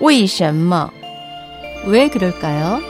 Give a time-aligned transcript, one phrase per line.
[0.00, 0.90] 为什么?
[1.86, 2.80] 왜 그럴까요?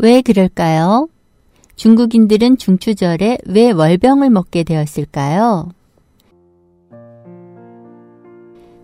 [0.00, 1.08] 왜 그럴까요?
[1.74, 5.70] 중국인들은 중추절에 왜 월병을 먹게 되었을까요?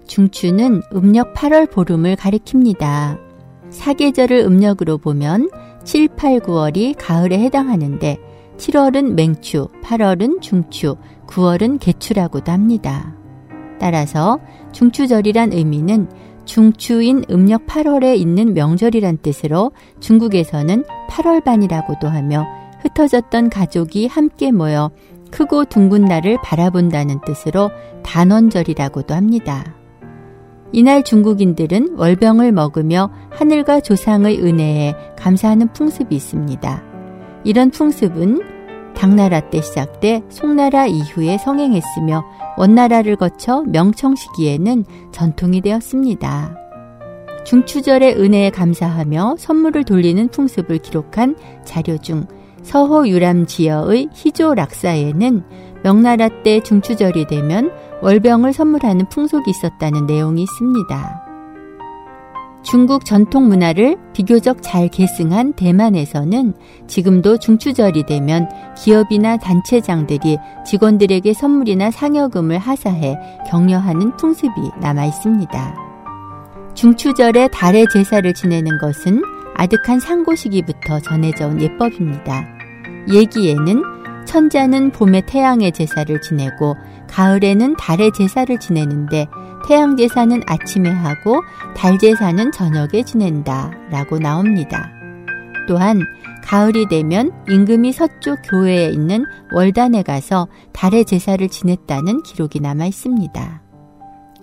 [0.06, 3.18] 중추는 음력 8월 보름을 가리킵니다.
[3.70, 5.48] 사계절을 음력으로 보면
[5.89, 8.19] 7, 8, 9월이 가을에 해당하는데
[8.57, 13.15] 7월은 맹추, 8월은 중추, 9월은 개추라고도 합니다.
[13.79, 14.37] 따라서
[14.71, 16.07] 중추절이란 의미는
[16.45, 22.45] 중추인 음력 8월에 있는 명절이란 뜻으로 중국에서는 8월반이라고도 하며
[22.83, 24.91] 흩어졌던 가족이 함께 모여
[25.31, 27.71] 크고 둥근 날을 바라본다는 뜻으로
[28.03, 29.78] 단원절이라고도 합니다.
[30.71, 36.83] 이날 중국인들은 월병을 먹으며 하늘과 조상의 은혜에 감사하는 풍습이 있습니다.
[37.43, 38.41] 이런 풍습은
[38.95, 42.23] 당나라 때 시작돼 송나라 이후에 성행했으며
[42.57, 46.55] 원나라를 거쳐 명청 시기에는 전통이 되었습니다.
[47.45, 52.27] 중추절의 은혜에 감사하며 선물을 돌리는 풍습을 기록한 자료 중
[52.61, 55.43] 서호 유람지어의 희조 락사에는
[55.83, 61.29] 명나라 때 중추절이 되면 월병을 선물하는 풍속이 있었다는 내용이 있습니다.
[62.61, 66.53] 중국 전통 문화를 비교적 잘 계승한 대만에서는
[66.87, 73.17] 지금도 중추절이 되면 기업이나 단체장들이 직원들에게 선물이나 상여금을 하사해
[73.49, 75.75] 격려하는 풍습이 남아 있습니다.
[76.73, 79.23] 중추절에 달의 제사를 지내는 것은
[79.55, 82.45] 아득한 상고 시기부터 전해져 온 예법입니다.
[83.11, 83.98] 예기에는
[84.29, 86.75] 천자는 봄에 태양의 제사를 지내고
[87.07, 89.25] 가을에는 달의 제사를 지내는데
[89.67, 91.41] 태양 제사는 아침에 하고
[91.75, 94.91] 달 제사는 저녁에 지낸다 라고 나옵니다.
[95.67, 96.01] 또한
[96.43, 103.63] 가을이 되면 임금이 서쪽 교회에 있는 월단에 가서 달의 제사를 지냈다는 기록이 남아 있습니다.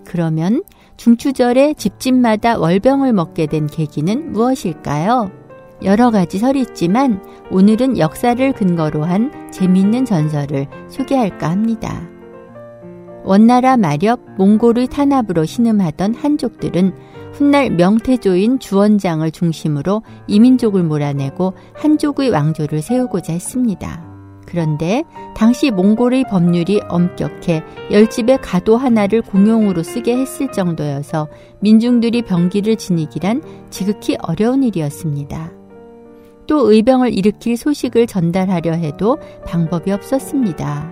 [0.05, 0.63] 그러면
[0.97, 5.46] 중추절에 집집마다 월병을 먹게 된 계기는 무엇일까요?
[5.83, 7.21] 여러 가지 설이 있지만
[7.51, 12.07] 오늘은 역사를 근거로 한 재미있는 전설을 소개할까 합니다.
[13.23, 16.93] 원나라 마렵 몽골의 탄압으로 신음하던 한족들은
[17.33, 24.07] 훗날 명태조인 주원장을 중심으로 이민족을 몰아내고 한족의 왕조를 세우고자 했습니다.
[24.47, 25.03] 그런데
[25.35, 31.27] 당시 몽골의 법률이 엄격해 열집의 가도 하나를 공용으로 쓰게 했을 정도여서
[31.59, 35.56] 민중들이 병기를 지니기란 지극히 어려운 일이었습니다.
[36.47, 40.91] 또 의병을 일으킬 소식을 전달하려 해도 방법이 없었습니다.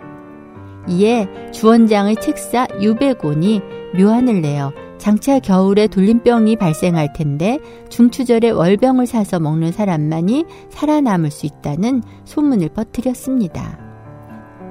[0.88, 3.62] 이에 주원장의 책사 유백온이
[3.98, 12.02] 묘안을 내어 장차 겨울에 돌림병이 발생할 텐데 중추절에 월병을 사서 먹는 사람만이 살아남을 수 있다는
[12.24, 13.80] 소문을 퍼뜨렸습니다.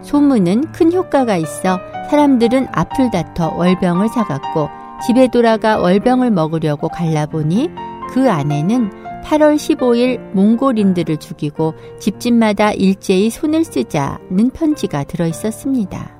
[0.02, 1.78] 소문은 큰 효과가 있어
[2.10, 4.68] 사람들은 앞을 다퉈 월병을 사갔고
[5.06, 7.70] 집에 돌아가 월병을 먹으려고 갈라보니
[8.12, 16.14] 그 안에는 8월 15일 몽골인들을 죽이고 집집마다 일제히 손을 쓰자는 편지가 들어 있었습니다.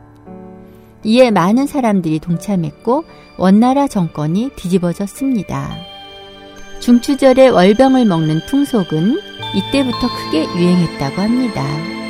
[1.05, 3.05] 이에 많은 사람들이 동참했고
[3.37, 5.77] 원나라 정권이 뒤집어졌습니다.
[6.81, 9.19] 중추절에 월병을 먹는 풍속은
[9.55, 12.04] 이때부터 크게 유행했다고 합니다.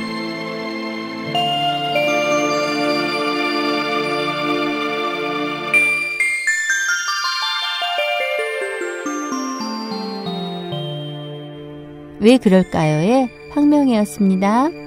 [12.25, 14.84] 왜 그럴까요의 황명이었습니다.